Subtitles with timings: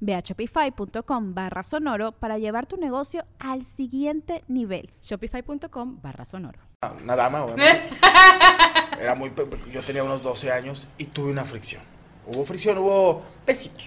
[0.00, 4.90] Ve a shopify.com barra sonoro para llevar tu negocio al siguiente nivel.
[5.02, 6.58] Shopify.com barra sonoro.
[7.02, 7.56] Una dama, güey.
[9.00, 9.32] Era muy,
[9.72, 11.82] yo tenía unos 12 años y tuve una fricción.
[12.26, 13.86] Hubo fricción, hubo besitos.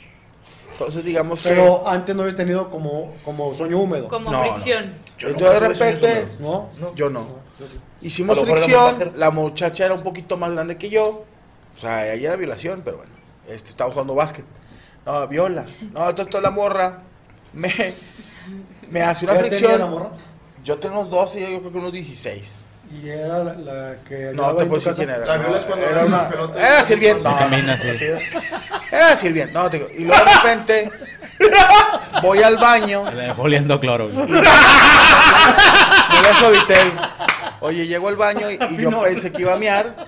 [0.72, 1.50] Entonces digamos que...
[1.50, 4.08] Pero antes no habías tenido como, como sueño húmedo.
[4.08, 4.52] Como No, no.
[4.52, 4.94] fricción.
[5.17, 6.28] Yo Entonces de repente...
[6.39, 6.69] ¿No?
[6.95, 7.22] Yo no.
[7.59, 7.80] Yo sí.
[8.02, 11.25] Hicimos fricción, la muchacha era un poquito más grande que yo.
[11.75, 13.11] O sea, ahí era violación, pero bueno.
[13.47, 14.45] Este, estábamos jugando básquet.
[15.05, 15.66] No, viola.
[15.94, 16.99] No, entonces la morra
[17.53, 17.71] me,
[18.91, 19.80] me hace una ¿Qué edad tenía fricción.
[19.80, 20.09] la morra?
[20.63, 22.57] Yo tengo unos 12 y yo creo que unos 16.
[23.02, 25.25] Y era la, la que No, te en puedo decir quién era.
[25.25, 27.23] La no, violas cuando era una pelota y- Era sirviente.
[27.23, 27.88] No, Camina así.
[28.91, 29.53] Era sirviente.
[29.53, 29.89] No, te digo.
[29.97, 30.91] Y luego de repente
[32.22, 33.09] voy al baño.
[33.11, 34.09] Le dejó oliendo cloro.
[34.09, 34.27] güey.
[34.27, 34.41] Me
[36.22, 36.91] veo Suavitel.
[37.61, 40.07] Oye, llego al baño y, y yo pensé que iba a mear.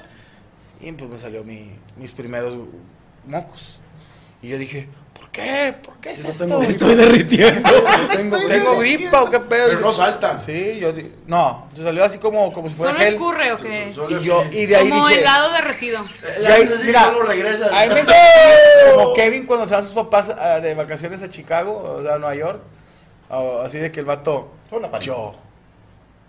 [0.81, 2.53] Y pues me salió mi- mis primeros
[3.25, 3.80] mocos.
[4.44, 5.73] Y yo dije, ¿por qué?
[5.81, 6.45] ¿Por qué es Si no esto?
[6.45, 6.72] tengo gripa.
[6.73, 7.69] Estoy derritiendo.
[8.13, 9.67] Tengo, ¿Tengo gripa o qué pedo?
[9.69, 10.41] Pero no saltan.
[10.41, 10.91] Sí, yo
[11.27, 13.14] No, se salió así como, como si fuera ¿Solo gel.
[13.14, 13.94] escurre o qué?
[14.09, 15.21] Y yo, y de ahí Como dije...
[15.21, 16.03] helado derretido.
[16.41, 17.71] Y ahí, mira, luego regresas.
[17.71, 18.02] Ahí me
[18.95, 22.17] como Kevin cuando se van sus papás ah, de vacaciones a Chicago, o sea, a
[22.17, 22.61] Nueva York.
[23.30, 24.52] o así de que el vato.
[24.71, 25.08] Hola, París.
[25.08, 25.36] Yo,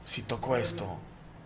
[0.05, 0.87] si toco esto,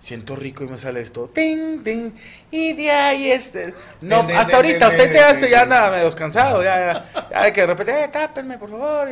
[0.01, 1.29] siento rico y me sale esto.
[1.35, 2.13] Ting, ting.
[2.51, 3.75] Y de ahí este.
[4.01, 6.63] No, hasta ahorita, usted ya, este, ya anda medio cansado.
[6.63, 9.09] Ya, ya, ya de que de repente, eh, tápenme, por favor.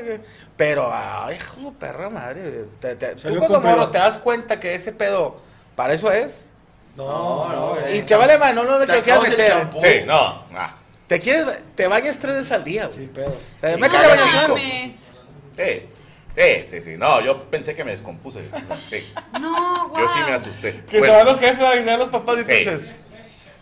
[0.57, 2.65] Pero, ay, hijo de perra madre.
[2.81, 5.41] Te, te- tú cuando morro te das cuenta que ese pedo,
[5.75, 6.45] para eso es.
[6.97, 7.91] No, no.
[7.93, 9.67] Y te vale más, no, no, de que Te lo quieras meter.
[9.83, 10.45] Sí, no.
[10.55, 10.75] ah.
[11.07, 12.99] Te quieres, te bañas tres veces al día, güey.
[12.99, 13.35] Sí, pedos.
[13.35, 14.55] O sea, Sí, métete a cagas bañar, claro.
[14.57, 14.97] mames.
[15.57, 15.89] Sí.
[16.37, 16.97] Sí, sí, sí.
[16.99, 18.49] No, yo pensé que me descompuse.
[18.89, 19.13] Sí.
[19.41, 20.03] No, guau.
[20.03, 20.85] Yo sí me asusté.
[20.89, 22.53] Que Bueno, se van los jefes, que se van los papás y Sí.
[22.53, 22.93] entonces.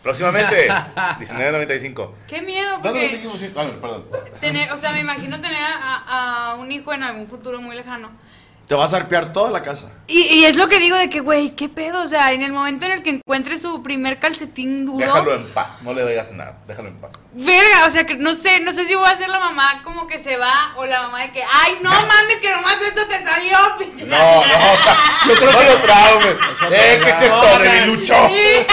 [0.02, 0.68] próximamente,
[1.18, 2.10] 19.95.
[2.28, 3.42] Qué miedo, ¿Dónde lo porque seguimos?
[3.56, 4.06] Ah, perdón.
[4.40, 8.10] tener, o sea, me imagino tener a, a un hijo en algún futuro muy lejano.
[8.66, 9.86] Te vas a arpear toda la casa.
[10.06, 12.50] Y, y es lo que digo de que, güey, qué pedo, o sea, en el
[12.50, 15.04] momento en el que encuentre su primer calcetín duro.
[15.04, 16.56] Déjalo en paz, no le digas nada.
[16.66, 17.12] Déjalo en paz.
[17.34, 20.06] Verga, o sea, que no sé, no sé si voy a ser la mamá como
[20.06, 23.22] que se va o la mamá de que, ay, no mames, que nomás esto te
[23.22, 24.06] salió, pinche.
[24.06, 24.44] No, no.
[25.28, 26.30] Yo creo que lo traume.
[26.70, 28.14] Eh, ¿qué es esto, debilucho?
[28.28, 28.66] Sí,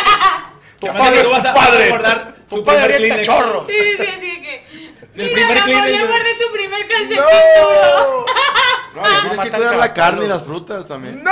[0.80, 1.86] Tu padre, tu padre.
[1.86, 3.28] recordar Su tu padre Kleenex.
[3.28, 3.68] chorro.
[3.70, 4.92] sí, sí, de que.
[5.14, 6.08] El Mira, primer mi amor, güey.
[6.08, 8.26] guardé tu primer calcetín duro.
[8.96, 11.24] No, tienes que cuidar la carne y las frutas también.
[11.24, 11.32] ¡No!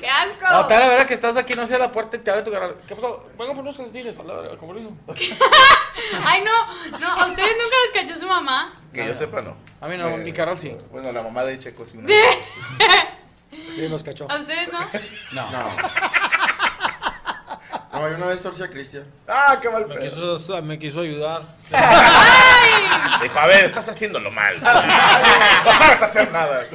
[0.00, 0.50] ¡Qué asco!
[0.50, 2.42] No, te da la verdad que estás aquí, no sea la puerta y te abre
[2.42, 2.74] tu garra.
[2.88, 3.28] ¿Qué pasó?
[3.38, 4.90] Venga por unos calcetines, a la verga, como lo hizo.
[6.24, 8.72] Ay, no, no, ¿a ustedes nunca les cachó su mamá?
[8.92, 9.56] Que yo sepa, no.
[9.80, 10.76] A mí no, Eh, mi carnal sí.
[10.90, 11.98] Bueno, la mamá de Checo sí.
[11.98, 12.08] una-
[13.50, 14.26] Sí, nos cachó.
[14.30, 14.80] ¿A ustedes no?
[15.32, 15.50] No.
[15.52, 15.58] No,
[17.92, 19.04] yo una vez torcí a Cristian.
[19.28, 20.36] Ah, qué mal Me pedo.
[20.36, 21.42] quiso, me quiso ayudar.
[23.22, 24.54] Dijo, a ver, estás haciéndolo mal.
[25.64, 26.66] No sabes hacer nada.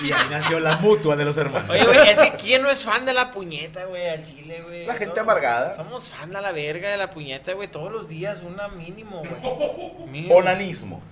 [0.00, 1.70] Y ahí nació la mutua de los hermanos.
[1.70, 4.86] Oye, güey, es que ¿quién no es fan de la puñeta, güey, al chile, güey?
[4.86, 5.76] La gente amargada.
[5.76, 10.08] Somos fan a la verga de la puñeta, güey, todos los días, una mínimo, güey.
[10.10, 10.34] Mínimo.
[10.34, 11.02] Onanismo.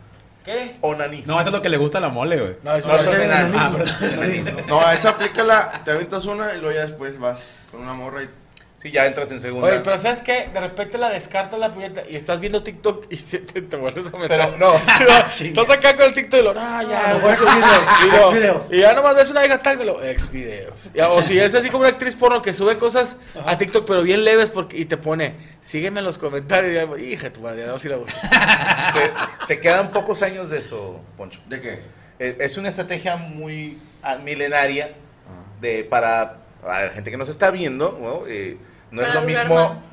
[0.45, 0.77] ¿Qué?
[0.81, 1.35] Onanismo.
[1.35, 2.57] No, eso es lo que le gusta a la mole, güey.
[2.63, 4.59] No, eso No, eso es es enanismo.
[4.61, 4.65] Ah.
[4.69, 8.31] No, esa aplícala, te aventas una y luego ya después vas con una morra y
[8.79, 9.69] Sí, ya entras en segunda.
[9.69, 10.49] Oye, pero ¿sabes qué?
[10.53, 14.07] De repente la descartas la puñeta y estás viendo TikTok y se te, te vuelves
[14.13, 14.29] a meter.
[14.29, 14.75] Pero no.
[15.41, 17.15] Estás acá con el TikTok y lo, no, ya.
[17.15, 17.55] mejor ex güey".
[18.11, 18.73] videos, Y videos.
[18.73, 20.93] Y ya nomás ves una hija tag de lo, ex videos.
[21.11, 24.25] O si es así como una actriz porno que sube cosas a TikTok, pero bien
[24.25, 26.73] leves porque, y te pone, sígueme en los comentarios.
[26.73, 28.21] Y ya, hija, tu madre, no si la buscas.
[28.21, 29.11] te,
[29.55, 31.41] te quedan pocos años de eso, Poncho.
[31.49, 31.81] ¿De qué?
[32.19, 34.93] Eh, Es una estrategia muy ah, milenaria
[35.61, 36.37] de para,
[36.67, 38.27] para la gente que nos está viendo, ¿no?
[38.27, 38.59] Eh,
[38.91, 39.85] no es lo mismo, más.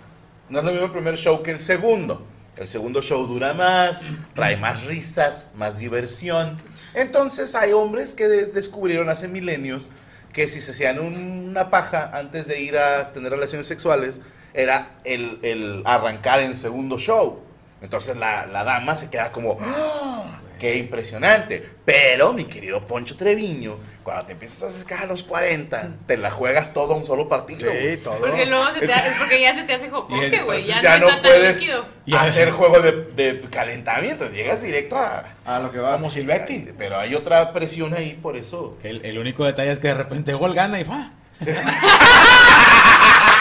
[0.50, 2.26] no es lo mismo el primer show que el segundo.
[2.58, 6.60] El segundo show dura más, trae más risas, más diversión.
[6.94, 9.90] Entonces hay hombres que des- descubrieron hace milenios
[10.34, 14.22] que si se hacían una paja antes de ir a tener relaciones sexuales,
[14.54, 17.40] era el, el arrancar en segundo show.
[17.82, 20.40] Entonces la, la dama se queda como, ¡Ah!
[20.64, 21.62] ¡Qué impresionante!
[21.84, 26.32] Pero, mi querido Poncho Treviño, cuando te empiezas a acercar a los 40, te la
[26.32, 27.70] juegas todo a un solo partido.
[27.70, 28.18] Sí, todo.
[28.20, 30.64] Porque luego se te hace, porque ya se te hace jocoque, güey.
[30.64, 31.86] Ya, ya no no está tan puedes líquido.
[32.18, 35.36] hacer juego de, de calentamiento, llegas directo a...
[35.44, 35.96] A lo que va.
[35.96, 36.70] Como Silvetti.
[36.78, 38.78] Pero hay otra presión ahí, por eso.
[38.84, 41.12] El, el único detalle es que de repente gol gana y ¡fa!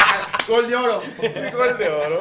[0.53, 1.01] Gol de oro.
[1.57, 2.21] Gol de oro.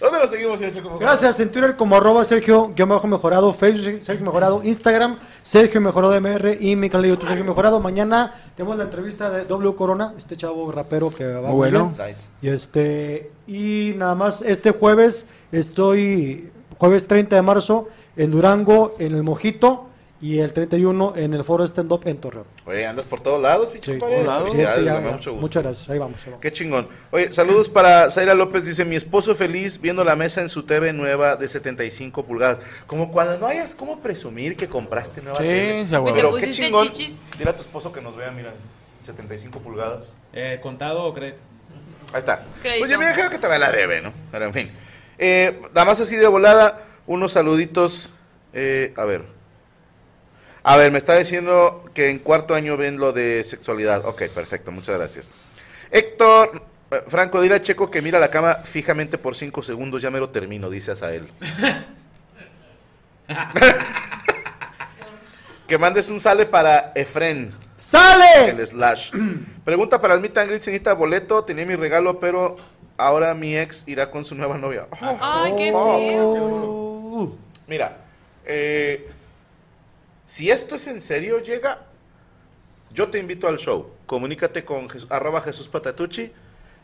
[0.00, 0.98] ¿Dónde lo seguimos, Checo?
[0.98, 2.72] Gracias, en Twitter como arroba Sergio
[3.04, 7.80] mejorado, Facebook Sergio Mejorado, Instagram Sergio Mejorado MR y mi canal de YouTube Sergio Mejorado.
[7.80, 11.94] Mañana tenemos la entrevista de W Corona, este chavo rapero que va Muy bueno.
[11.98, 12.16] bien.
[12.40, 19.14] Y este y nada más este jueves estoy jueves 30 de marzo en Durango en
[19.14, 19.86] el Mojito
[20.20, 22.46] y el 31 en el Foro Stand Up en Torreón.
[22.64, 24.22] Oye, andas por todos lados, pinche Sí, compadre.
[24.24, 25.40] sí, Felicidades, este ya- me da mucho gusto.
[25.42, 25.90] muchas gracias.
[25.90, 26.16] Ahí vamos.
[26.20, 26.40] ahí vamos.
[26.40, 26.88] Qué chingón.
[27.10, 28.64] Oye, saludos para Zaira López.
[28.64, 32.58] Dice: Mi esposo feliz viendo la mesa en su TV nueva de 75 pulgadas.
[32.86, 35.82] Como cuando no hayas cómo presumir que compraste nueva Sí, tele.
[35.90, 36.12] huevo.
[36.14, 36.88] Pero ¿Te qué chingón.
[36.92, 37.14] chichis?
[37.38, 38.54] Dile a tu esposo que nos vea, mira,
[39.02, 40.16] 75 pulgadas.
[40.32, 41.38] Eh, ¿Contado o crédito?
[42.12, 42.44] Ahí está.
[42.62, 42.86] Crédito.
[42.86, 44.12] Oye, mira, creo que todavía la debe, ¿no?
[44.32, 44.70] Pero en fin.
[45.18, 48.10] Eh, nada más así de volada, unos saluditos.
[48.58, 49.35] eh, a ver.
[50.68, 54.04] A ver, me está diciendo que en cuarto año ven lo de sexualidad.
[54.04, 55.30] Ok, perfecto, muchas gracias.
[55.92, 56.60] Héctor,
[56.90, 60.18] eh, Franco, dile a Checo que mira la cama fijamente por cinco segundos, ya me
[60.18, 61.30] lo termino, dice Azael.
[65.68, 67.52] que mandes un sale para Efren.
[67.76, 68.50] ¡Sale!
[68.50, 69.12] El slash.
[69.64, 71.44] Pregunta para el meet and greet, necesita boleto.
[71.44, 72.56] Tenía mi regalo, pero
[72.96, 74.88] ahora mi ex irá con su nueva novia.
[75.00, 75.96] Oh, Ay, qué oh.
[75.96, 77.36] feo.
[77.68, 77.98] Mira,
[78.44, 79.12] eh,
[80.26, 81.86] si esto es en serio, llega,
[82.92, 83.90] yo te invito al show.
[84.06, 86.30] Comunícate con Jes- arroba Jesús Patatucci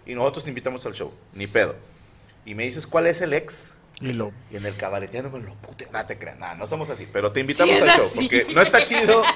[0.07, 1.13] y nosotros te invitamos al show.
[1.35, 1.77] Ni pedo.
[2.47, 3.75] Y me dices cuál es el ex.
[4.01, 4.33] Y lo.
[4.51, 5.87] Y en el cabareteando me lo pute.
[5.93, 7.07] No te creas, nada, no somos así.
[7.13, 8.07] Pero te invitamos Sí, al show.
[8.07, 8.17] así.
[8.23, 9.23] Porque no está chido.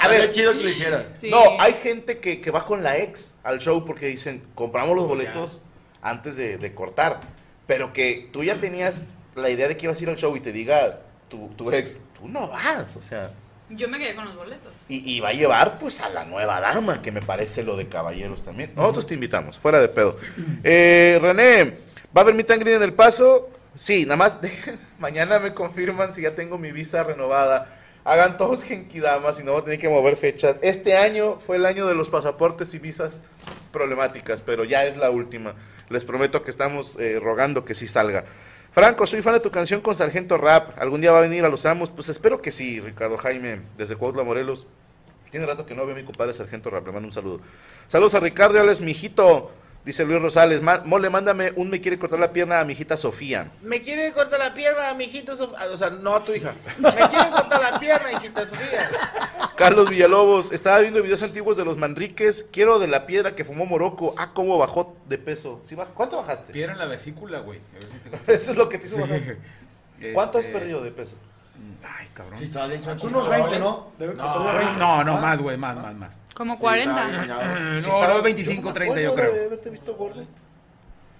[0.00, 1.06] A- ver, chido que lo hiciera.
[1.20, 1.30] Sí.
[1.30, 5.06] no, hay gente que, que va con la ex al show porque dicen, compramos los
[5.06, 5.62] boletos
[6.02, 7.20] antes de, de cortar.
[7.66, 9.04] Pero que tú ya tenías
[9.36, 11.00] la idea de que ibas a ir al show y te diga
[11.32, 13.32] tu, tu ex, tú no vas, o sea.
[13.70, 14.70] Yo me quedé con los boletos.
[14.86, 17.88] Y, y va a llevar pues a la nueva dama, que me parece lo de
[17.88, 18.72] caballeros también.
[18.76, 20.16] Nosotros te invitamos, fuera de pedo.
[20.62, 21.78] Eh, René,
[22.14, 23.48] ¿va a haber mi tangri en el paso?
[23.74, 24.38] Sí, nada más
[24.98, 27.74] mañana me confirman si ya tengo mi visa renovada.
[28.04, 30.58] Hagan todos genkidamas y no voy a tener que mover fechas.
[30.62, 33.20] Este año fue el año de los pasaportes y visas
[33.70, 35.54] problemáticas, pero ya es la última.
[35.88, 38.24] Les prometo que estamos eh, rogando que sí salga.
[38.72, 40.78] Franco, soy fan de tu canción con Sargento Rap.
[40.78, 41.90] ¿Algún día va a venir a Los Amos?
[41.90, 44.66] Pues espero que sí, Ricardo Jaime, desde Cuautla, Morelos.
[45.30, 47.40] Tiene rato que no veo a mi compadre Sargento Rap, le mando un saludo.
[47.88, 49.50] Saludos a Ricardo, ya les mijito,
[49.84, 50.60] dice Luis Rosales.
[50.84, 53.50] Mole, mándame un me quiere cortar la pierna a mi hijita Sofía.
[53.62, 55.58] Me quiere cortar la pierna a mi hijita Sofía.
[55.70, 56.54] O sea, no a tu hija.
[56.78, 58.90] Me quiere cortar la pierna, hijita Sofía.
[59.56, 62.46] Carlos Villalobos, estaba viendo videos antiguos de los Manriques.
[62.52, 64.14] Quiero de la piedra que fumó Morocco.
[64.18, 65.60] Ah, cómo bajó de peso.
[65.62, 66.52] ¿Sí baj- ¿Cuánto bajaste?
[66.52, 67.58] Piedra en la vesícula, güey.
[67.58, 68.32] A ver si.
[68.32, 69.20] Eso es lo que te hizo bajar.
[70.14, 71.16] ¿Cuánto has Este, perdido de peso?
[71.84, 72.38] Ay, cabrón.
[72.38, 73.08] Sí, estaba bien chonchito.
[73.08, 73.92] Unos 20, ¿no?
[73.98, 76.20] Debe- No, debe- no, no, más, güey, más, más, más.
[76.34, 77.18] Como Sí, estaba bien 40.
[77.18, 77.42] bañado.
[77.42, 79.32] No, Sí no, estabas- 25, no me 30, yo creo.
[79.32, 80.24] de haberte visto gordo.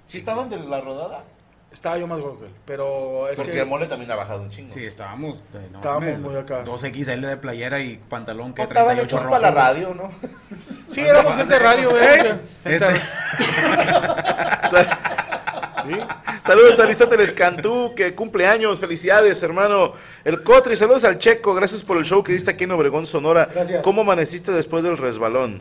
[0.06, 1.24] ¿Sí estaban de la rodada?
[1.70, 2.52] Estaba yo más gordo que él.
[2.66, 3.60] Pero es Porque que.
[3.60, 4.74] el mole también ha bajado un chingo.
[4.74, 5.38] Sí, estábamos.
[5.54, 6.64] eh, no, Estábamos muy acá.
[6.66, 9.40] 2XL de playera y pantalón que No, estaban 38 hechos rojo.
[9.40, 10.10] para la radio, ¿no?
[10.88, 12.40] Sí, éramos gente de radio, ¿eh?
[12.62, 12.86] Gente
[16.44, 19.92] Saludos a Aristóteles Cantú, que cumple años, felicidades, hermano.
[20.24, 23.48] El Cotri, saludos al Checo, gracias por el show que diste aquí en Obregón, Sonora.
[23.52, 23.82] Gracias.
[23.82, 25.60] ¿Cómo amaneciste después del resbalón?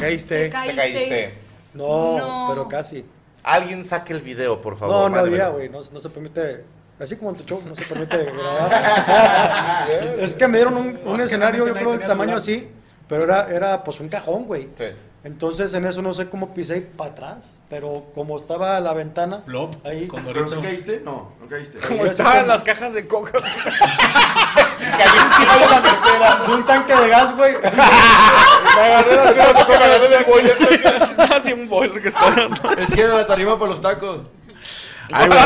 [0.00, 0.44] Caíste.
[0.44, 1.34] Te caíste.
[1.74, 2.46] No, No.
[2.50, 3.04] pero casi.
[3.42, 4.94] Alguien saque el video, por favor.
[4.94, 5.68] No, no había, güey.
[5.68, 6.64] No, no se permite.
[7.00, 9.88] Así como en tu show, no se permite grabar.
[10.18, 12.64] es que me dieron un, un escenario, yo creo, del tamaño celular.
[12.66, 12.68] así.
[13.08, 14.68] Pero era, era pues un cajón, güey.
[14.76, 14.84] Sí.
[15.24, 17.54] Entonces en eso no sé cómo pisé para atrás.
[17.70, 19.44] Pero como estaba la ventana.
[19.44, 20.08] Plop, Ahí.
[20.08, 21.00] con ¿Pero sí caíste?
[21.04, 21.78] No, no caíste.
[21.78, 23.32] Como estaban las cajas de coca.
[24.82, 26.44] Caí encima de la mesera.
[26.46, 27.52] De un tanque de gas, güey.
[27.62, 30.56] Me agarré las cajas de coca, me agarré del boiler.
[31.34, 32.70] Así un boiler que está dando.
[32.72, 34.20] Es que era la tarima por los tacos.
[35.12, 35.38] Ay, güey.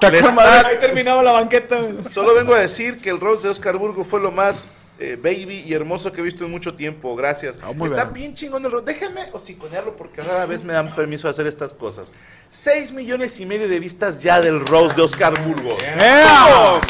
[0.00, 1.78] Ahí terminaba la banqueta.
[2.08, 5.62] Solo vengo a decir que el Rose de Oscar Burgo fue lo más eh, baby
[5.66, 7.14] y hermoso que he visto en mucho tiempo.
[7.16, 7.58] Gracias.
[7.62, 8.12] Ah, Está bien.
[8.14, 8.84] bien chingón el Rose.
[8.84, 12.12] Déjenme hociconearlo porque cada vez me dan permiso de hacer estas cosas.
[12.48, 15.76] 6 millones y medio de vistas ya del Rose de Oscar Burgo.
[15.76, 16.80] ¡Pum!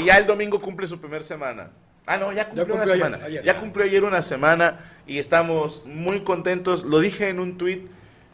[0.00, 1.70] Y ya el domingo cumple su primer semana.
[2.06, 3.24] Ah, no, ya cumplió, cumplió una ayer, semana.
[3.24, 3.44] ayer.
[3.44, 6.84] Ya cumplió ayer una semana y estamos muy contentos.
[6.84, 7.84] Lo dije en un tweet.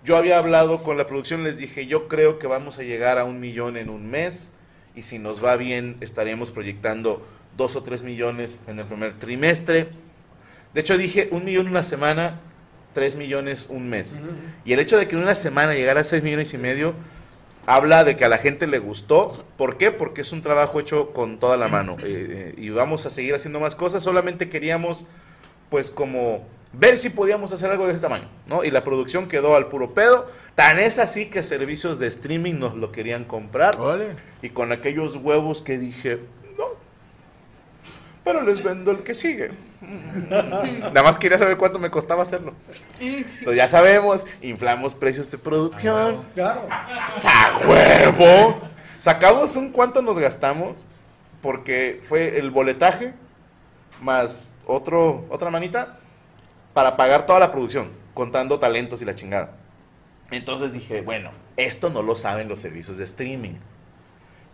[0.04, 3.24] Yo había hablado con la producción, les dije, yo creo que vamos a llegar a
[3.24, 4.52] un millón en un mes
[4.94, 9.88] y si nos va bien estaremos proyectando dos o tres millones en el primer trimestre.
[10.72, 12.40] De hecho dije un millón una semana,
[12.92, 14.20] tres millones un mes.
[14.64, 16.94] Y el hecho de que en una semana llegara a seis millones y medio
[17.66, 19.44] habla de que a la gente le gustó.
[19.56, 19.90] ¿Por qué?
[19.90, 21.96] Porque es un trabajo hecho con toda la mano.
[22.00, 24.02] eh, eh, y vamos a seguir haciendo más cosas.
[24.02, 25.06] Solamente queríamos,
[25.70, 28.64] pues, como ver si podíamos hacer algo de ese tamaño, ¿no?
[28.64, 30.26] Y la producción quedó al puro pedo.
[30.54, 33.76] Tan es así que servicios de streaming nos lo querían comprar.
[34.42, 36.18] Y con aquellos huevos que dije.
[38.24, 39.50] Pero les vendo el que sigue.
[40.30, 42.54] Nada más quería saber cuánto me costaba hacerlo.
[42.98, 46.22] Entonces ya sabemos, inflamos precios de producción.
[46.34, 46.66] Claro.
[47.10, 48.62] ¡Sa huevo!
[48.98, 50.86] Sacamos un cuánto nos gastamos
[51.42, 53.12] porque fue el boletaje
[54.00, 55.98] más otro otra manita
[56.72, 59.52] para pagar toda la producción, contando talentos y la chingada.
[60.30, 63.56] Entonces dije, bueno, esto no lo saben los servicios de streaming.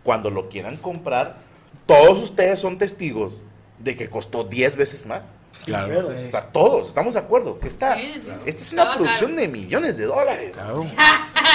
[0.03, 1.37] Cuando lo quieran comprar,
[1.85, 3.43] todos ustedes son testigos
[3.83, 5.33] de que costó 10 veces más.
[5.65, 6.07] Claro.
[6.27, 8.29] O sea, todos, estamos de acuerdo que esta, Sí, sí.
[8.45, 10.53] esta es una producción de millones de dólares.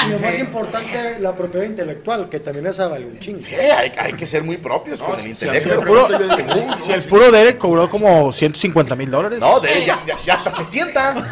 [0.07, 3.39] Y lo más importante, la propiedad intelectual, que también esa vale un chingo.
[3.39, 5.73] Sí, hay, hay que ser muy propios con el Si intelecto.
[5.73, 6.07] el puro,
[6.85, 9.39] si el puro Derek cobró como 150 mil dólares.
[9.41, 11.27] No, de, ya, ya- ya hasta se sienta.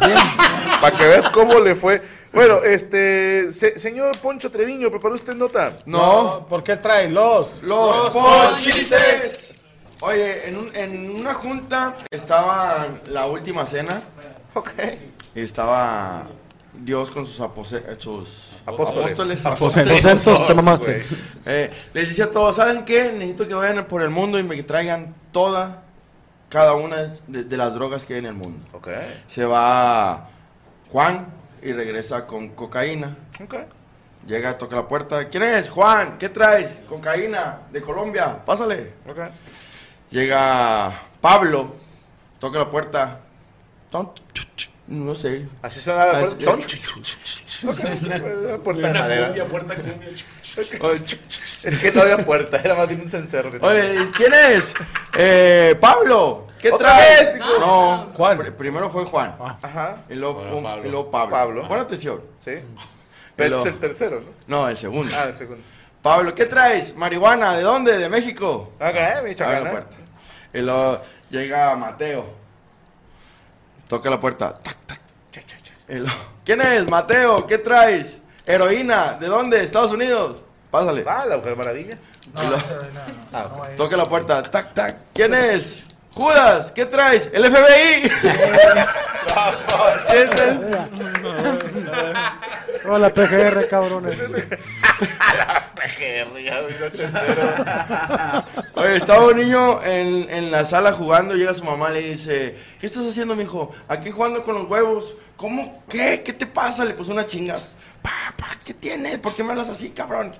[0.81, 2.01] Para que veas cómo le fue.
[2.33, 5.77] Bueno, este, se- señor Poncho Treviño, ¿preparó usted nota?
[5.85, 7.61] No, ¿Por qué trae los?
[7.61, 9.49] los ponchites.
[10.05, 14.01] Oye, en, un- en una junta estaba la última cena
[14.53, 14.69] Ok.
[15.33, 16.27] y estaba
[16.73, 19.45] Dios con sus, apose- eh, sus Apóstoles.
[19.45, 21.05] Aposentos, te mamaste.
[21.45, 23.11] Eh, les decía a todos, ¿saben qué?
[23.11, 25.83] Necesito que vayan por el mundo y me traigan toda,
[26.49, 28.59] cada una de, de las drogas que hay en el mundo.
[28.73, 28.89] Ok,
[29.27, 30.29] Se va
[30.91, 31.27] Juan
[31.61, 33.15] y regresa con cocaína.
[33.43, 33.55] ok.
[34.27, 35.29] Llega, toca la puerta.
[35.29, 35.69] ¿Quién es?
[35.69, 36.79] Juan, ¿qué traes?
[36.87, 38.43] Cocaína de Colombia.
[38.43, 38.93] Pásale.
[39.07, 39.19] ok.
[40.11, 41.75] Llega Pablo,
[42.39, 43.19] toca la puerta.
[44.87, 45.47] No sé.
[45.61, 46.19] Así suena la
[48.59, 48.87] puerta.
[48.87, 49.33] De madera.
[50.57, 53.49] Es que no había puerta, era más bien un cencerro.
[53.65, 54.73] Oye, ¿quién es?
[55.17, 56.47] Eh, Pablo.
[56.59, 57.33] ¿Qué ¿Otra traes?
[57.33, 57.41] vez?
[57.59, 58.37] No, Juan.
[58.39, 59.35] Pr- primero fue Juan.
[59.61, 60.85] Ajá, Y luego, Bueno, Pablo.
[60.85, 61.31] y luego Pablo.
[61.31, 61.67] Pablo.
[61.67, 62.21] Pon atención.
[62.39, 62.51] sí.
[63.35, 64.61] Pero es el tercero, ¿no?
[64.61, 65.13] No, el segundo.
[65.17, 65.61] Ah, el segundo.
[66.05, 66.95] Pablo, ¿qué traes?
[66.95, 67.55] Marihuana.
[67.55, 67.97] ¿De dónde?
[67.97, 68.73] ¿De México?
[68.79, 69.93] Ok, mi Abre la puerta.
[70.53, 72.31] Y luego llega Mateo.
[73.87, 74.53] Toca la puerta.
[74.53, 74.99] Tac, tac.
[75.89, 76.87] Y luego, ¿Quién es?
[76.91, 78.19] Mateo, ¿qué traes?
[78.45, 79.13] Heroína.
[79.19, 79.63] ¿De dónde?
[79.63, 80.43] ¿Estados Unidos?
[80.69, 81.03] Pásale.
[81.07, 81.95] Ah, la mujer maravilla.
[81.95, 82.61] Y luego,
[83.33, 84.43] Ah, toca la puerta.
[84.43, 84.97] Tac, tac.
[85.11, 85.87] ¿Quién es?
[86.13, 87.29] Judas, ¿qué traes?
[87.33, 88.11] El FBI.
[92.89, 94.15] Hola, PGR, cabrones.
[98.75, 102.57] Oye, estaba un niño en, en la sala jugando, llega su mamá y le dice,
[102.79, 103.73] ¿qué estás haciendo, mijo?
[103.87, 105.15] Aquí jugando con los huevos.
[105.35, 105.83] ¿Cómo?
[105.89, 106.21] ¿Qué?
[106.23, 106.85] ¿Qué te pasa?
[106.85, 107.55] Le puso una chinga.
[108.01, 109.19] Papá, ¿qué tienes?
[109.19, 110.33] ¿Por qué me hablas así, cabrón?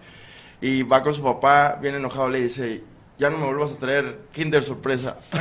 [0.62, 2.82] Y va con su papá, bien enojado, le dice,
[3.18, 5.18] ya no me vuelvas a traer Kinder sorpresa.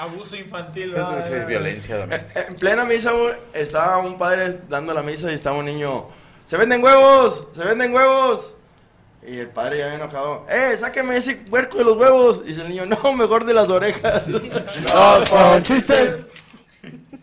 [0.00, 0.94] Abuso infantil.
[0.94, 2.46] Esto es violencia doméstica.
[2.48, 3.12] En plena misa
[3.52, 6.06] estaba un padre dando la misa y estaba un niño,
[6.46, 7.48] ¡se venden huevos!
[7.54, 8.52] ¡Se venden huevos!
[9.26, 12.42] Y el padre ya enojado, ¡eh, sáqueme ese puerco de los huevos!
[12.44, 14.22] Y dice el niño, no, mejor de las orejas.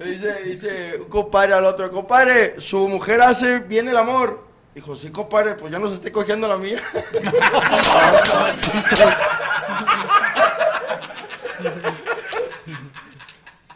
[0.03, 4.51] dice, dice un compadre al otro, compadre, su mujer hace bien el amor.
[4.75, 6.81] Dijo, sí, compadre, pues ya no se esté cogiendo la mía.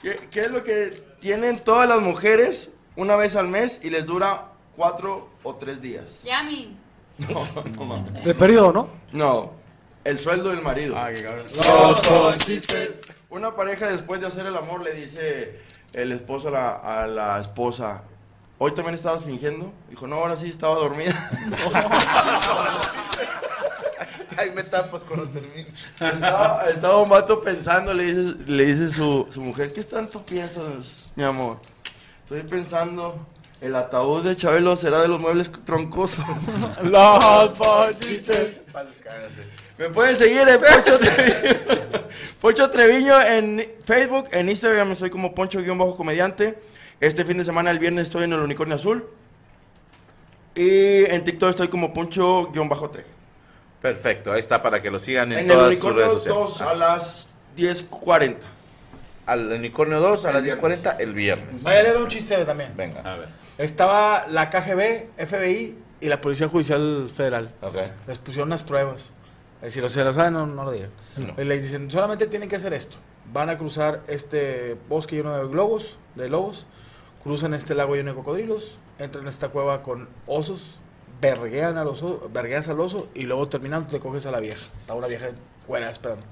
[0.01, 4.06] ¿Qué, qué es lo que tienen todas las mujeres una vez al mes y les
[4.06, 6.06] dura cuatro o tres días?
[6.24, 6.78] Yami.
[7.18, 7.44] No,
[7.76, 8.24] no mames.
[8.24, 8.88] El periodo, ¿no?
[9.12, 9.52] No,
[10.04, 10.96] el sueldo del marido.
[10.96, 11.44] Ah, qué cabrón.
[13.32, 15.56] Una pareja después de hacer el amor le dice
[15.94, 18.04] el esposo a la, a la esposa,
[18.60, 19.74] ¿hoy también estabas fingiendo?
[19.90, 21.16] Dijo, no, ahora sí estaba dormida.
[24.38, 25.66] Ay, me tapas cuando termine.
[26.00, 31.12] estaba, estaba un vato pensando, le dice, le dice su, su mujer, ¿qué tanto piensas,
[31.16, 31.58] mi amor?
[32.24, 33.20] Estoy pensando,
[33.62, 36.24] el ataúd de Chabelo será de los muebles troncosos.
[36.84, 38.62] Los ponchites.
[39.78, 41.56] Me pueden seguir en Poncho Treviño.
[42.42, 46.58] Poncho Treviño en Facebook, en Instagram estoy como Poncho-comediante.
[47.00, 49.08] Este fin de semana, el viernes, estoy en el Unicornio Azul.
[50.56, 53.04] Y en TikTok estoy como Poncho-3.
[53.82, 56.40] Perfecto, ahí está para que lo sigan en, En el todas sus redes sociales.
[56.40, 58.38] 2 a las 10.40.
[59.28, 60.84] Al unicornio 2 a El las viernes.
[60.84, 61.64] 10.40 el viernes.
[61.64, 62.74] Vaya, le doy un chiste también.
[62.76, 63.02] Venga.
[63.02, 63.30] A ver.
[63.58, 67.50] Estaba la KGB, FBI y la Policía Judicial Federal.
[67.62, 67.76] Ok.
[68.08, 69.12] Les pusieron unas pruebas.
[69.58, 70.92] Es decir, o sea, lo saben, no, no lo digan.
[71.18, 71.42] No.
[71.42, 72.98] Y les dicen, solamente tienen que hacer esto.
[73.34, 76.66] Van a cruzar este bosque lleno de globos, de lobos,
[77.24, 80.80] cruzan este lago lleno de cocodrilos, entran en esta cueva con osos,
[81.20, 84.58] verguean al oso, vergueas al oso y luego terminando te coges a la vieja.
[84.80, 85.28] Está una vieja
[85.66, 86.26] fuera esperando.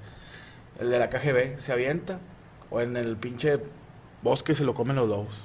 [0.80, 2.20] El de la KGB se avienta
[2.70, 3.60] o en el pinche
[4.22, 5.36] bosque se lo comen los lobos.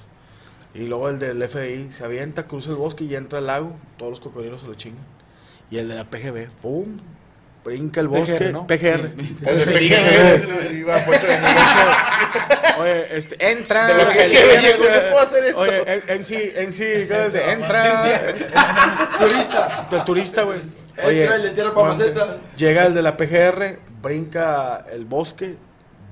[0.74, 4.10] Y luego el del FBI se avienta, cruza el bosque y entra al lago, todos
[4.10, 5.04] los cocodrilos se lo chingan.
[5.70, 6.98] Y el de la PGB, ¡pum!
[7.64, 8.66] Brinca el bosque, PGR, ¿no?
[8.66, 9.12] PGR.
[9.46, 10.48] El de de.
[12.80, 13.86] Oye, este, entra.
[13.86, 15.60] De la PGB llegó, ¿qué puedo hacer esto?
[15.60, 17.52] Oye, en, en sí, en sí, ¿qué es de?
[17.52, 18.32] entra.
[19.18, 19.88] Turista.
[19.92, 20.60] El turista, güey.
[21.04, 22.38] Oye, Entra y le tira pa' bueno, maceta.
[22.56, 25.56] Llega el de la PGR, brinca el bosque,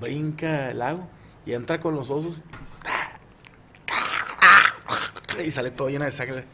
[0.01, 1.09] brinca el lago
[1.47, 2.43] y entra con los osos.
[5.45, 6.45] Y sale todo lleno de sangre.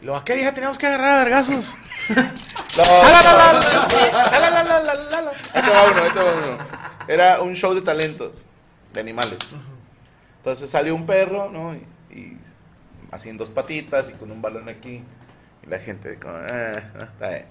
[0.00, 1.74] Y luego, ¿a qué vieja tenemos que agarrar a vergazos?
[5.52, 6.58] Ahí te va uno, ahí te va uno.
[7.08, 8.44] Era un show de talentos,
[8.92, 9.38] de animales.
[10.38, 11.74] Entonces salió un perro, ¿no?
[11.74, 12.38] Y, y
[13.10, 15.04] así en dos patitas y con un balón aquí.
[15.64, 17.46] Y la gente, como, "Ah, ah, está bien.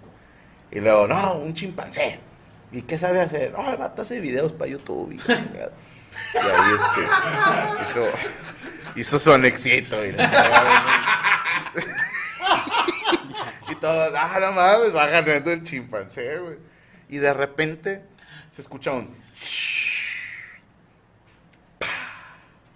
[0.72, 2.20] Y luego, no, un chimpancé.
[2.72, 3.52] ¿Y qué sabe hacer?
[3.52, 5.12] No, el vato hace videos para YouTube.
[5.12, 5.42] Y, ahí
[6.76, 7.02] este,
[7.82, 8.06] hizo,
[8.96, 10.06] hizo su anexito.
[10.06, 10.10] Y,
[13.70, 16.58] y todos, ah, no mames, va ganando el chimpancé, güey.
[17.10, 18.06] Y de repente
[18.50, 19.14] se escucha un.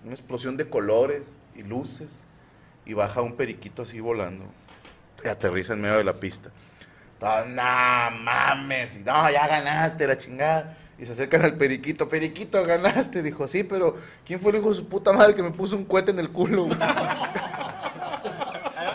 [0.04, 2.25] Una explosión de colores y luces.
[2.86, 4.46] Y baja un periquito así volando.
[5.24, 6.52] Y aterriza en medio de la pista.
[7.25, 7.63] Todos, no
[8.22, 8.98] mames.
[8.98, 10.77] Y no, ya ganaste la chingada.
[11.00, 12.08] Y se acercan al periquito.
[12.08, 13.24] Periquito, ganaste.
[13.24, 15.86] Dijo, sí, pero ¿quién fue el hijo de su puta madre que me puso un
[15.86, 16.65] cohete en el culo?
[16.65, 16.77] güey?"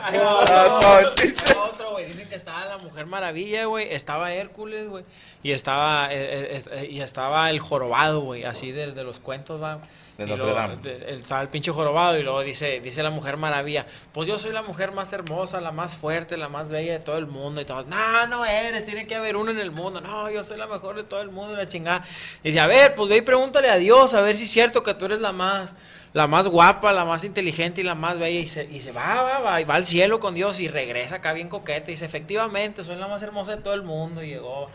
[0.03, 1.43] Ahí va Ah, otro, no, chiste.
[1.51, 2.05] ahí va otro, güey.
[2.07, 3.93] Dicen que estaba la Mujer Maravilla, güey.
[3.93, 5.05] Estaba Hércules, güey.
[5.43, 8.45] Y estaba, eh, eh, eh, y estaba el jorobado, güey.
[8.45, 9.81] Así de, de los cuentos, va.
[10.21, 10.77] De Notre luego, Dame.
[10.77, 14.39] de- el- estaba el pinche jorobado y luego dice, dice la Mujer Maravilla, pues yo
[14.39, 17.61] soy la mujer más hermosa, la más fuerte, la más bella de todo el mundo.
[17.61, 20.01] Y todos, no, no eres, tiene que haber uno en el mundo.
[20.01, 22.05] No, yo soy la mejor de todo el mundo, la chingada.
[22.45, 24.95] Dice, a ver, pues ve y pregúntale a Dios, a ver si es cierto que
[24.95, 25.75] tú eres la más,
[26.13, 28.41] la más guapa, la más inteligente y la más bella.
[28.41, 31.17] Y se, y se va, va, va, y va al cielo con Dios y regresa
[31.17, 31.91] acá bien coqueta.
[31.91, 34.23] Y dice, efectivamente, soy la más hermosa de todo el mundo.
[34.23, 34.69] Y llegó.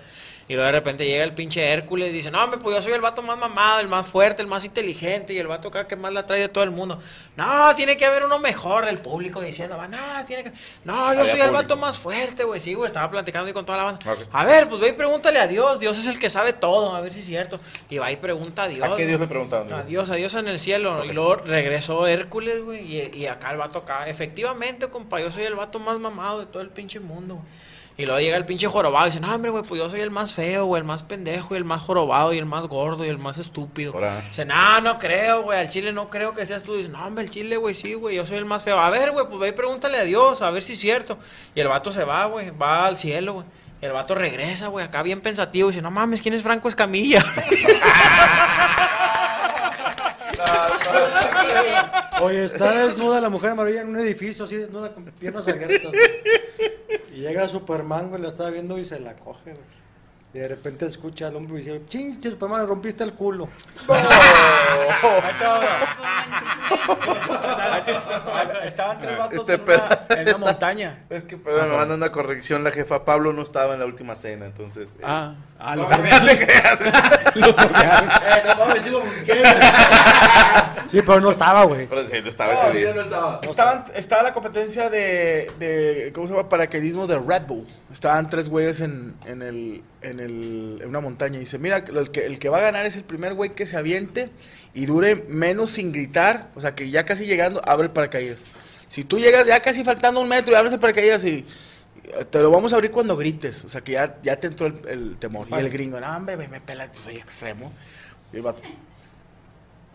[0.48, 2.94] Y luego de repente llega el pinche Hércules y dice, no, hombre, pues yo soy
[2.94, 5.96] el vato más mamado, el más fuerte, el más inteligente y el vato acá que
[5.96, 7.00] más la trae de todo el mundo.
[7.36, 10.52] No, tiene que haber uno mejor del público diciendo, no, tiene que...
[10.84, 11.54] No, yo Había soy el público.
[11.64, 14.18] vato más fuerte, güey, sí, güey, estaba platicando ahí con toda la banda.
[14.32, 17.02] A ver, pues ve y pregúntale a Dios, Dios es el que sabe todo, a
[17.02, 17.60] ver si es cierto.
[17.90, 18.88] Y va y pregunta a Dios.
[18.88, 19.08] ¿A qué.
[19.08, 19.74] Dios le preguntaron?
[19.74, 21.04] A Dios, a Dios en el cielo.
[21.06, 24.08] Y luego regresó Hércules, güey, y, y acá el vato acá.
[24.08, 27.65] Efectivamente, compa, yo soy el vato más mamado de todo el pinche mundo, güey.
[27.98, 30.12] Y luego llega el pinche jorobado y dice, no, hombre, güey, pues yo soy el
[30.12, 33.08] más feo, güey, el más pendejo, y el más jorobado, y el más gordo, y
[33.08, 33.94] el más estúpido.
[33.94, 34.22] Ahora.
[34.28, 36.76] Dice, no, no creo, güey, al chile no creo que seas tú.
[36.76, 38.78] Dice, no, hombre, el chile, güey, sí, güey, yo soy el más feo.
[38.80, 41.18] A ver, güey, pues ve y pregúntale a Dios, a ver si es cierto.
[41.56, 43.46] Y el vato se va, güey, va al cielo, güey.
[43.82, 45.70] Y el vato regresa, güey, acá bien pensativo.
[45.70, 47.24] Y dice, no mames, ¿quién es Franco Escamilla?
[52.22, 55.92] Oye, está desnuda la mujer maravilla en un edificio, así desnuda con piernas abiertas.
[57.16, 59.86] Y llega Superman, güey, la estaba viendo y se la coge, güey.
[60.34, 63.48] Y de repente escucha al hombre y dice, ching, Superman, le rompiste el culo.
[68.66, 71.04] Estaban tres vatos Este en, una, en una montaña.
[71.10, 72.66] Es que, perdón, me mandan una corrección.
[72.66, 74.96] La jefa Pablo no estaba en la última cena, entonces.
[74.96, 76.82] eh, Ah, ah, los No te creas.
[77.36, 79.42] Eh, no mames, sí lo busqué.
[80.90, 81.88] Sí, pero no estaba, güey.
[81.88, 82.94] Pero sí, no estaba No, ese día.
[82.94, 83.40] no estaba.
[83.44, 86.48] Estaban, estaba la competencia de, de, ¿cómo se llama?
[86.50, 87.66] Paracaidismo de Red Bull.
[87.92, 91.38] Estaban tres güeyes en, en, el, en, el, en una montaña.
[91.38, 93.66] Y dice, mira, el que, el que va a ganar es el primer güey que
[93.66, 94.30] se aviente
[94.74, 96.50] y dure menos sin gritar.
[96.56, 98.46] O sea, que ya casi llegando, abre el paracaídas.
[98.88, 101.46] Si tú llegas ya casi faltando un metro y abres el paracaídas y
[102.30, 103.66] te lo vamos a abrir cuando grites.
[103.66, 105.48] O sea, que ya, ya te entró el, el temor.
[105.50, 107.74] Y el gringo, no, hombre, güey, me pela, soy extremo.
[108.32, 108.62] Y el vato...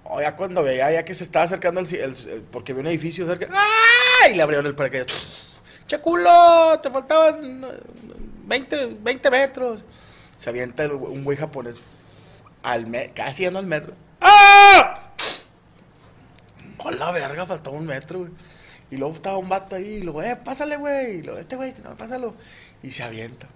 [0.05, 2.87] Oh, ya cuando veía ya que se estaba acercando el, el, el porque vi un
[2.87, 3.49] edificio cerca.
[3.53, 4.33] ¡Ay!
[4.33, 5.09] Y le abrieron el paracaídas.
[5.87, 6.79] ¡Che culo!
[6.83, 7.81] Te faltaban eh,
[8.45, 9.85] 20, 20 metros.
[10.39, 11.85] Se avienta el, un güey japonés
[12.63, 13.95] al me, casi yendo al metro.
[14.21, 15.13] ¡Ah!
[16.79, 17.47] ¡Oh, la verga!
[17.47, 18.33] Faltaba un metro, güey.
[18.91, 21.19] Y luego estaba un vato ahí, y luego, eh, pásale, güey.
[21.19, 22.35] Y luego, este güey, no, pásalo.
[22.83, 23.47] Y se avienta.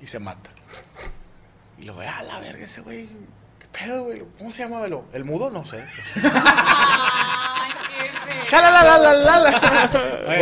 [0.00, 0.50] Y se mata.
[1.78, 3.08] Y luego, a la verga, ese güey
[3.72, 4.22] pedo, güey?
[4.38, 5.04] ¿Cómo se llama, velo?
[5.12, 5.50] ¿El mudo?
[5.50, 5.82] No sé.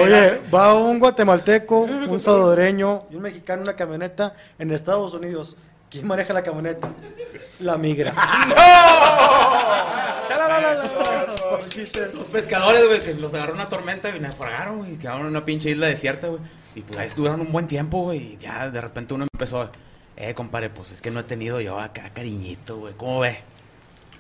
[0.01, 5.57] Oye, va un guatemalteco, un salvadoreño y un mexicano en una camioneta en Estados Unidos.
[5.91, 6.89] ¿Quién maneja la camioneta?
[7.61, 8.13] La migra.
[8.57, 9.71] ¡Oh!
[12.15, 14.97] Los pescadores, güey, que los agarró una tormenta y naufragaron, güey.
[14.97, 16.41] Quedaron en una pinche isla desierta, güey.
[16.75, 18.35] Y pues ahí estuvieron un buen tiempo, güey.
[18.35, 19.61] Y ya de repente uno empezó.
[19.63, 19.71] A
[20.23, 22.93] eh, compadre, pues es que no he tenido yo acá cariñito, güey.
[22.95, 23.41] ¿Cómo ve?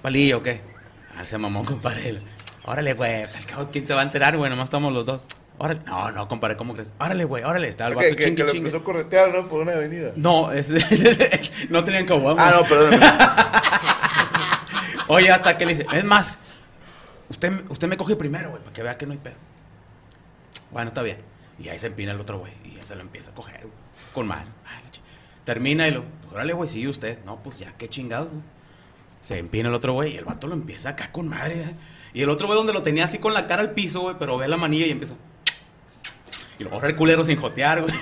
[0.00, 0.62] ¿Palillo o qué?
[1.14, 2.22] Ah, se mamó, compadre.
[2.64, 3.20] Órale, güey.
[3.20, 4.48] Pues, cabo, ¿quién se va a enterar, güey?
[4.48, 5.20] Nomás estamos los dos.
[5.58, 5.80] Órale.
[5.84, 6.94] No, no, compadre, ¿cómo crees?
[6.98, 7.68] Órale, güey, órale.
[7.68, 9.46] Está el vato que, chingue, que empezó a corretear, ¿no?
[9.46, 10.12] Por una avenida.
[10.16, 10.70] No, es,
[11.68, 12.98] no tenían como Ah, no, perdón.
[15.08, 16.38] Oye, hasta que le dice, es más,
[17.28, 19.36] usted, usted me coge primero, güey, para que vea que no hay pedo.
[20.70, 21.18] Bueno, está bien.
[21.58, 23.74] Y ahí se empina el otro güey y ya se lo empieza a coger, güey.
[24.14, 24.46] Con mal.
[24.64, 24.99] Ah, Ay,
[25.44, 27.18] Termina y lo, pues órale, güey, sigue usted.
[27.24, 28.28] No, pues ya, qué chingados.
[28.28, 28.42] Güey.
[29.20, 31.56] Se empina el otro güey y el vato lo empieza acá con madre.
[31.56, 31.74] Güey.
[32.12, 34.36] Y el otro güey donde lo tenía así con la cara al piso, güey, pero
[34.36, 35.14] ve la manilla y empieza.
[36.58, 37.94] Y lo borra el culero sin jotear, güey.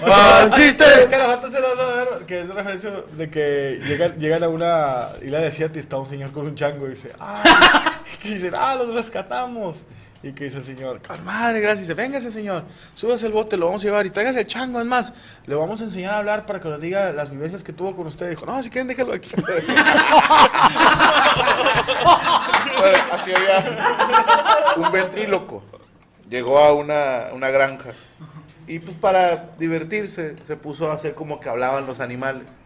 [0.00, 1.06] ¡Pan chistes!
[1.08, 3.80] Que los gatos se los a ver, que es referencia de que
[4.18, 7.42] llegan, a una isla desierta y está un señor con un chango y dice, ¡ah!
[8.24, 9.76] Y ¡ah, los rescatamos!
[10.24, 11.80] Y que dice el señor, madre, gracias.
[11.80, 14.80] Dice, véngase, señor, súbase el bote, lo vamos a llevar y tráigase el chango.
[14.80, 15.12] Es más,
[15.44, 18.06] le vamos a enseñar a hablar para que nos diga las vivencias que tuvo con
[18.06, 18.30] usted.
[18.30, 19.30] Dijo, no, si quieren, déjalo aquí.
[19.36, 19.50] bueno,
[23.12, 25.62] así había un ventríloco.
[26.30, 27.90] Llegó a una, una granja
[28.66, 32.60] y pues para divertirse se puso a hacer como que hablaban los animales.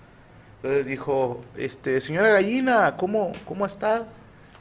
[0.59, 4.07] Entonces dijo, este, señora gallina, ¿cómo, cómo está?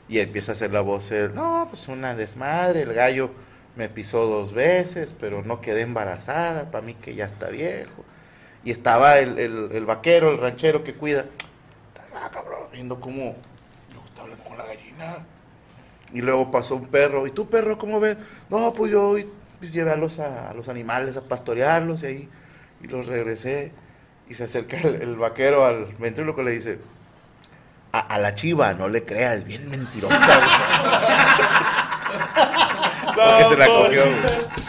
[0.10, 3.32] Y empieza a hacer la voz, él, no, pues una desmadre, el gallo
[3.76, 8.06] me pisó dos veces, pero no quedé embarazada, para mí que ya está viejo.
[8.64, 11.26] Y estaba el, el, vaquero, el ranchero que cuida,
[11.96, 13.36] estaba cabrón, viendo cómo
[13.94, 15.26] yo hablando con la gallina.
[16.12, 18.18] Y luego pasó un perro, ¿y tú perro cómo ves?
[18.50, 19.16] No, pues yo
[19.60, 22.30] pues, llevé a los, a, los animales a pastorearlos y ahí,
[22.84, 23.72] y los regresé.
[24.30, 26.80] Y se acerca el, vaquero al ventríloco y le dice,
[27.92, 30.16] a, la chiva, no le creas, es bien mentirosa.
[33.16, 34.04] Porque se la cogió.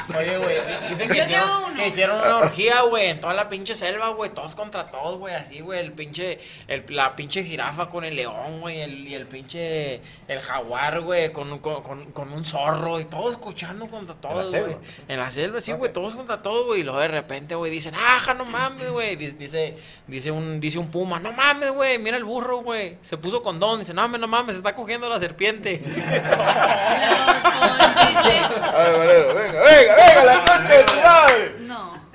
[0.17, 0.57] Oye, güey,
[0.89, 5.19] dicen que hicieron, una orgía, güey, en toda la pinche selva, güey, todos contra todos,
[5.19, 9.15] güey, así, güey, el pinche, el, la pinche jirafa con el león, güey, el, y
[9.15, 14.15] el pinche, el jaguar, güey, con, con, con, con, un zorro, y todos escuchando contra
[14.15, 14.77] todos, güey.
[15.09, 17.95] En la selva, sí, güey, todos contra todos, güey, y luego de repente, güey, dicen,
[17.95, 22.25] ajá, no mames, güey, dice, dice un, dice un puma, no mames, güey, mira el
[22.25, 25.83] burro, güey, se puso condón, dice, no mames, no mames, se está cogiendo la serpiente.
[28.17, 31.55] A ver, Valero, venga, venga, venga, la concha de tu madre.
[31.61, 32.09] No.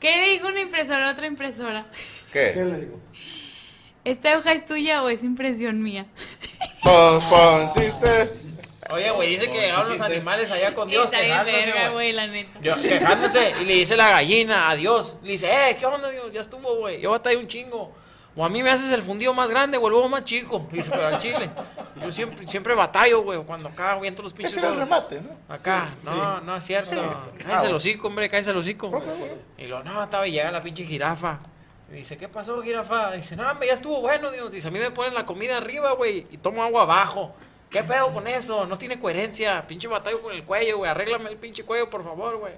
[0.00, 1.86] ¿Qué le dijo una impresora a otra impresora?
[2.32, 2.52] ¿Qué?
[2.54, 3.00] ¿Qué le digo?
[4.04, 6.06] ¿Esta hoja es tuya o es impresión mía?
[6.82, 8.08] Pon, pon, chiste.
[8.90, 12.12] Oye, güey, dice que llegaron los animales allá con Dios Está bien quejándose, verga, güey,
[12.12, 12.58] la neta.
[12.62, 13.52] Yo- quejándose.
[13.60, 15.16] Y le dice la gallina, adiós.
[15.22, 16.08] Le dice, eh, ¿qué onda?
[16.08, 16.32] Dios?
[16.32, 17.00] Ya estuvo, güey.
[17.00, 17.94] Yo voy a batallé un chingo.
[18.38, 20.64] O a mí me haces el fundido más grande, o el huevo más chico.
[20.70, 21.50] Dice, pero al chile.
[22.00, 24.56] Yo siempre, siempre batallo, güey, cuando acá voy entre los pinches.
[24.56, 25.52] Ese era el remate, ¿no?
[25.52, 26.90] Acá, no, no es cierto.
[26.90, 26.96] Sí.
[27.42, 28.92] Cállense ah, el hocico, hombre, cállense el hocico.
[29.56, 31.40] Y lo, no, estaba y llega la pinche jirafa.
[31.90, 33.10] Y dice, ¿qué pasó, jirafa?
[33.10, 34.30] Dice, no, hombre, ya estuvo bueno.
[34.30, 37.34] Digo, dice, a mí me ponen la comida arriba, güey, y tomo agua abajo.
[37.70, 38.66] ¿Qué pedo con eso?
[38.66, 39.66] No tiene coherencia.
[39.66, 40.88] Pinche batallo con el cuello, güey.
[40.88, 42.52] Arréglame el pinche cuello, por favor, güey.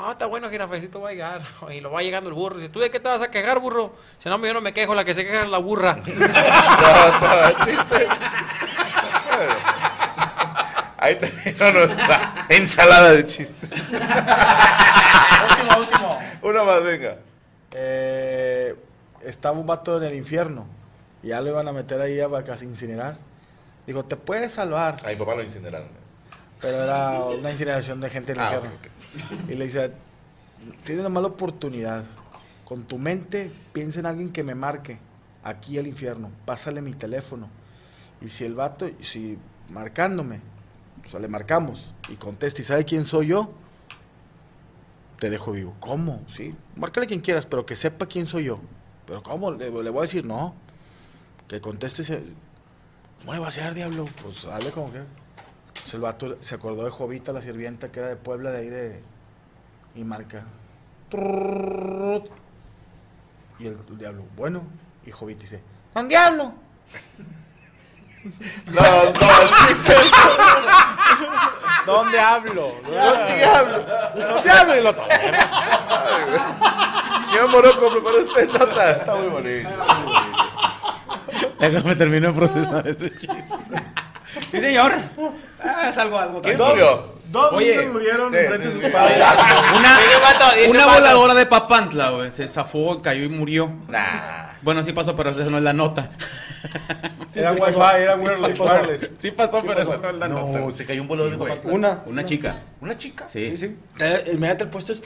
[0.00, 1.42] Ah, está bueno, que jirafecito va a llegar.
[1.70, 2.56] Y lo va llegando el burro.
[2.56, 3.96] Dice, ¿tú de qué te vas a quejar, burro?
[4.18, 5.98] Si no, yo no me quejo, la que se queja es la burra.
[10.98, 13.72] ahí terminó nuestra ensalada de chistes.
[13.72, 14.08] último,
[15.80, 16.18] último.
[16.42, 17.16] Una más, venga.
[17.72, 18.76] Eh,
[19.24, 20.64] estaba un vato en el infierno.
[21.24, 23.16] Y ya lo iban a meter ahí para casi incinerar.
[23.84, 24.98] Dijo, te puedes salvar.
[25.04, 25.88] A papá lo incineraron.
[26.60, 29.44] Pero era una incineración de gente en ah, okay.
[29.48, 29.92] Y le dice,
[30.84, 32.04] tienes una mala oportunidad.
[32.64, 34.98] Con tu mente, piensa en alguien que me marque.
[35.44, 36.30] Aquí al infierno.
[36.44, 37.48] Pásale mi teléfono.
[38.20, 39.38] Y si el vato, si
[39.70, 40.40] marcándome,
[41.06, 43.52] o sea, le marcamos y contesta y sabe quién soy yo,
[45.18, 45.74] te dejo vivo.
[45.80, 46.22] ¿Cómo?
[46.28, 48.60] Sí, márcale quien quieras, pero que sepa quién soy yo.
[49.06, 49.52] ¿Pero cómo?
[49.52, 50.54] Le, voy a decir, no.
[51.46, 52.04] Que conteste.
[53.20, 54.06] ¿Cómo le va a hacer, diablo?
[54.22, 55.00] Pues hable como que.
[55.88, 58.68] Pues el vato se acordó de Jovita, la sirvienta que era de Puebla, de ahí
[58.68, 59.02] de.
[59.94, 60.44] Y marca.
[63.58, 64.64] Y el, el diablo, bueno.
[65.06, 65.62] Y Jovita dice:
[65.94, 66.52] ¡San diablo!
[68.66, 68.84] Los
[71.86, 72.74] ¿Dónde hablo?
[72.84, 73.86] ¿Dónde hablo?
[74.14, 74.76] ¿Dónde hablo?
[74.76, 75.44] Y lo tomemos.
[77.22, 78.90] Señor Morocco, prepara usted nota.
[78.90, 79.70] Está muy bonito.
[81.58, 83.56] Déjame termino de procesar ese chiste.
[84.50, 84.92] Sí, señor.
[85.62, 86.42] Ah, es algo, algo.
[86.42, 87.18] ¿Quién Dos- murió?
[87.30, 89.22] Dos Oye, niños murieron sí, frente sí, a sus padres.
[89.76, 89.98] Una,
[90.70, 92.32] una voladora de Papantla, güey.
[92.32, 93.70] Se zafó, cayó y murió.
[93.86, 94.54] Nah.
[94.62, 96.10] Bueno, sí pasó, pero esa no es la nota.
[97.34, 97.96] Era Sí, wifi, pasó.
[97.96, 98.64] era Sí wireless, pasó.
[98.80, 99.10] wireless.
[99.18, 99.90] Sí pasó, pero pasó.
[99.90, 100.58] esa no es la nota.
[100.58, 101.38] No, se cayó un volador de.
[101.38, 101.72] Papantla.
[101.72, 102.02] Una.
[102.06, 102.56] Una chica.
[102.80, 103.28] ¿Una chica?
[103.28, 103.48] Sí.
[103.50, 103.76] Sí, sí.
[104.32, 105.00] Imagínate el puesto de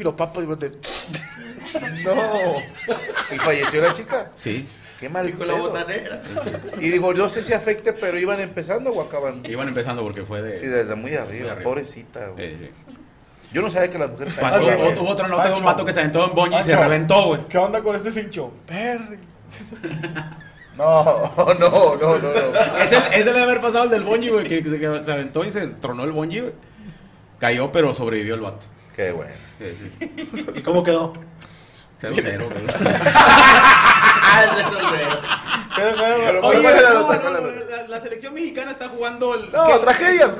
[0.56, 0.70] te-
[2.04, 2.14] No.
[3.34, 4.30] ¿Y falleció la chica?
[4.36, 4.68] Sí.
[5.02, 5.26] Qué mal.
[5.26, 6.22] Dijo la botanera.
[6.80, 9.42] Y digo, no sé si afecte, pero iban empezando o acaban.
[9.44, 10.56] Iban empezando porque fue de.
[10.56, 11.42] Sí, desde muy arriba.
[11.42, 11.64] Muy arriba.
[11.64, 12.56] Pobrecita, güey.
[12.56, 12.70] Sí.
[13.52, 15.98] Yo no sabía que las mujeres Pasó, hubo otra nota de un vato que se
[15.98, 17.40] aventó en Bonji y se reventó, güey.
[17.48, 18.52] ¿Qué onda con este cincho?
[18.64, 19.18] Perry.
[20.74, 22.78] No, no, no, no, no.
[22.82, 26.04] Ese, ese debe haber pasado el del Bonji, güey, que, se aventó y se tronó
[26.04, 26.52] el Bonji, güey.
[27.38, 28.66] Cayó, pero sobrevivió el vato.
[28.96, 29.32] Qué bueno.
[29.58, 30.46] Sí, sí, sí.
[30.54, 31.12] ¿Y cómo quedó?
[31.98, 32.48] Cero, cero,
[34.88, 35.00] güey.
[35.74, 37.76] Pero, pero, Oye, ¿cuál es la no, no, ¿Cuál es la no, nota?
[37.76, 39.50] la, la selección mexicana está jugando el...
[39.50, 39.78] No, ¿qué?
[39.78, 40.36] tragedias.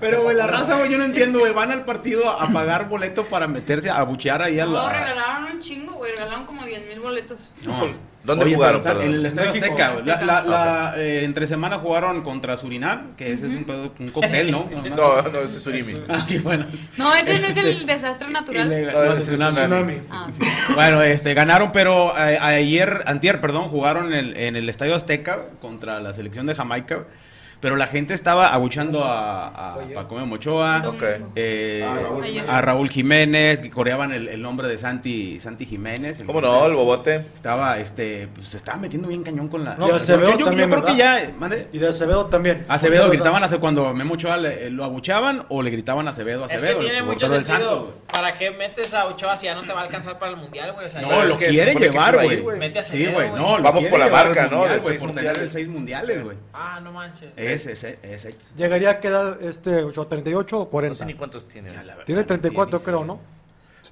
[0.00, 1.52] Pero, güey, la raza, güey, yo no entiendo, güey.
[1.52, 4.90] Van al partido a pagar boleto para meterse a buchear ahí a No, la...
[4.92, 6.12] regalaron un chingo, güey.
[6.12, 7.38] Regalaron como 10 mil boletos.
[7.64, 8.09] No.
[8.22, 9.02] ¿Dónde Oye, jugaron, está-?
[9.02, 9.66] En el Estadio México.
[9.80, 10.02] Azteca.
[10.04, 14.08] La, la, la, eh, entre semana jugaron contra Surinam, que ese es un, pedo- un
[14.12, 14.68] cóctel, ¿no?
[14.94, 15.94] No, no, ese es Surimi.
[16.08, 16.66] Ah, bueno.
[16.98, 18.66] No, ese no es el desastre natural.
[18.66, 18.92] Ilegal.
[18.94, 19.56] No, No, ese es tsunami.
[19.56, 19.98] Tsunami.
[20.10, 20.28] Ah,
[20.74, 25.46] Bueno, este, ganaron, pero eh, ayer, antier, perdón, jugaron en el, en el Estadio Azteca
[25.60, 27.04] contra la selección de Jamaica.
[27.60, 30.82] Pero la gente estaba abuchando a, a Paco Mochoa,
[31.36, 31.86] eh,
[32.22, 32.44] Ayer.
[32.48, 36.20] a Raúl Jiménez, que coreaban el, el nombre de Santi, Santi Jiménez.
[36.20, 36.64] el ¿Cómo no?
[36.66, 37.16] El bobote.
[37.16, 39.74] Estaba, este, pues se estaba metiendo bien cañón con la.
[39.74, 41.68] No, yo, y Acevedo yo- yo también, creo que ya, mande.
[41.72, 42.64] Y de Acevedo también.
[42.68, 46.50] Acevedo Porque gritaban hace cuando Memo Ochoa le- lo abuchaban o le gritaban Acevedo, Es
[46.52, 46.78] que Acevedo.
[46.80, 47.92] tiene el mucho sentido.
[48.10, 50.72] ¿Para qué metes a Ochoa si ya no te va a alcanzar para el mundial,
[50.72, 50.86] güey?
[50.86, 52.42] O sea, No, lo que que llevar, a güey.
[52.58, 53.28] Mete a Sí, Acevedo, güey.
[53.28, 53.42] güey.
[53.42, 54.60] No, Vamos por la marca, ¿no?
[54.62, 55.52] por tener mundiales.
[55.52, 56.36] seis mundiales, güey.
[56.54, 57.30] Ah, no manches.
[57.52, 58.34] Ese, ese, ese.
[58.56, 60.94] ¿Llegaría a qué edad este 8, 38 o No 40?
[60.98, 61.70] sé ni cuántos tiene.
[61.70, 63.06] Ya, verdad, Tiene 34 sí, creo, sí.
[63.06, 63.20] ¿no?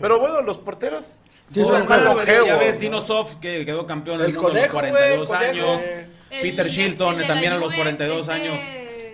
[0.00, 1.20] Pero bueno, los porteros.
[1.52, 2.80] Sí, No, son no, no, longevos, ya ves, ¿no?
[2.80, 5.72] Dino Soft que quedó campeón El del mundo a los conejo, güey, 42 conejo.
[5.72, 5.82] años.
[6.30, 8.62] El Peter Shilton el también a los Juve, 42 este- años.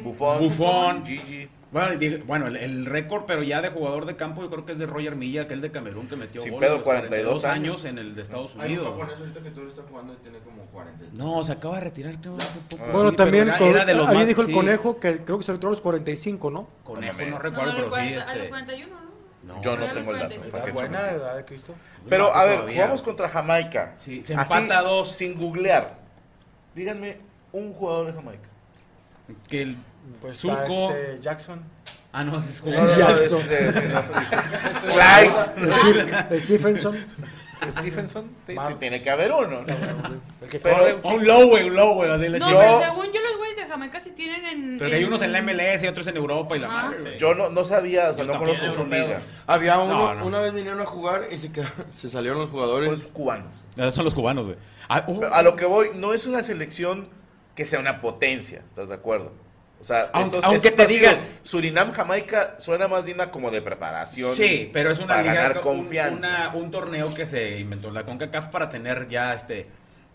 [0.02, 0.38] Buffon.
[0.40, 1.06] Buffon.
[1.06, 1.48] Gigi.
[1.74, 4.78] Bueno, bueno, el, el récord, pero ya de jugador de campo, yo creo que es
[4.78, 7.84] de Roger Milla, aquel de Camerún que metió Sin goles a pedo, los 42 años.
[7.84, 9.10] en el de Estados Hay un Unidos.
[9.18, 9.50] ahorita que
[9.90, 11.04] jugando y tiene como 40.
[11.14, 12.84] No, se acaba de retirar, creo, hace poco.
[12.92, 15.36] Bueno, Sí, también era, era de los ahí más- dijo el sí, conejo que creo
[15.38, 16.68] que se retiró a los 45, ¿no?
[16.84, 18.48] Conejo, No no No, recuerdo, a los pero sí, 40 a los este...
[18.50, 18.94] 41,
[19.42, 19.54] ¿no?
[19.54, 20.34] no, Yo no tengo el dato.
[20.36, 20.50] 45.
[20.58, 21.74] ¿para buena edad de Cristo.
[22.08, 22.74] Pero, No, a ver, todavía.
[22.76, 23.94] jugamos contra Jamaica.
[23.98, 25.10] Sí, se empata a dos.
[25.10, 25.96] Sin googlear.
[26.74, 27.18] Díganme
[27.52, 28.48] un jugador de Jamaica.
[29.48, 29.76] Que el
[30.20, 30.90] Pues Zuko...
[30.92, 31.62] este Jackson.
[32.12, 33.40] Ah, no, es no, no, Jackson.
[34.82, 36.40] Clyde.
[36.40, 36.96] Stephenson.
[37.72, 38.30] Stephenson.
[38.78, 39.64] Tiene que haber uno,
[40.62, 41.00] Pero-.
[41.04, 43.56] Un low, güey, un low, güey, así le No, Yo- pero según yo los güeyes
[43.56, 44.78] de Jamaica sí tienen en...
[44.78, 47.18] Pero hay unos en la MLS y otros en Europa y la madre, güey.
[47.18, 49.20] Yo no, no sabía, o sea, Yo no conozco su liga.
[49.46, 50.26] Había uno, No, no.
[50.26, 52.88] una vez vinieron a jugar y se, quedaron- se salieron los jugadores.
[52.88, 53.46] Pues cubanos.
[53.76, 54.56] Esos son los cubanos, güey.
[54.88, 57.08] Ah, uh, a lo que voy, no es una selección
[57.54, 59.32] que sea una potencia, ¿estás de acuerdo?
[59.80, 64.34] O sea, Aunque- te digan- Surinam, Jamaica, suena más bien como de preparación.
[64.34, 66.28] Sí, pero es una para liga, ganar un- confianza.
[66.28, 69.66] una- un torneo que se inventó la CONCACAF para tener ya este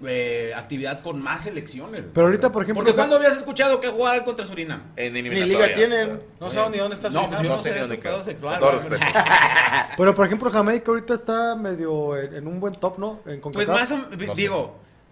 [0.07, 2.05] eh, actividad con más selecciones.
[2.13, 4.93] Pero ahorita, por ejemplo, Porque cuando habías escuchado que jugar contra Surinam?
[4.95, 6.21] En Ni liga tienen.
[6.39, 7.43] No sé ni dónde está No, Surinam.
[7.43, 8.23] yo No no sé sé ni de dónde queda.
[8.23, 8.59] sexual.
[8.59, 8.95] Todo respeto.
[9.97, 13.19] Pero por ejemplo, Jamaica ahorita está medio en, en un buen top, ¿no?
[13.25, 13.67] En Pues CONCACAF.
[13.75, 14.49] más o No sé.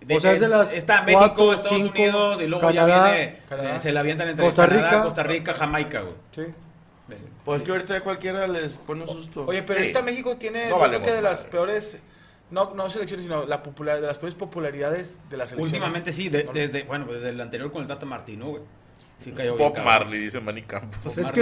[0.01, 0.17] Digo.
[0.17, 3.13] O sea, es de las está México, cuatro, Estados cinco, Unidos y luego Canadá, ya
[3.15, 3.75] viene, Canadá.
[3.75, 5.03] eh, se la avientan entre Costa Canadá, Rica.
[5.03, 6.13] Costa Rica, Jamaica, güey.
[6.31, 6.41] Sí.
[7.45, 9.45] Pues que ahorita cualquiera les pone un susto.
[9.47, 9.86] Oye, pero Sí.
[9.86, 11.49] ahorita México tiene, No creo que de las madre.
[11.51, 11.97] peores,
[12.51, 15.73] no, no selecciones, sino la popular, de las peores popularidades de las selecciones.
[15.73, 18.63] Últimamente sí, de- desde, bueno, pues desde el anterior con el Tata Martino, güey.
[19.23, 19.77] Sí cayó Bob.
[19.79, 21.17] Marley, dice Manny Campos.
[21.17, 21.41] Es que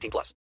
[0.01, 0.33] 18 plus.